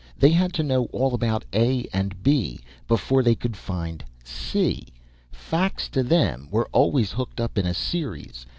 They 0.17 0.31
had 0.31 0.51
to 0.53 0.63
know 0.63 0.85
all 0.85 1.13
about 1.13 1.45
A 1.53 1.85
and 1.93 2.23
B 2.23 2.59
before 2.87 3.21
they 3.21 3.35
could 3.35 3.55
find 3.55 4.03
C. 4.23 4.87
Facts 5.31 5.87
to 5.89 6.01
them 6.01 6.47
were 6.49 6.67
always 6.71 7.11
hooked 7.11 7.39
up 7.39 7.55
in 7.55 7.67
a 7.67 7.75
series. 7.75 8.47